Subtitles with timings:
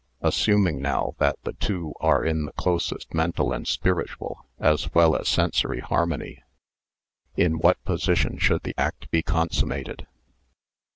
[0.21, 5.27] Assuming now that the two are in the closest mental and spiritual, as well as
[5.29, 6.41] sensory harmony:
[7.37, 10.07] in what position should the act be consummated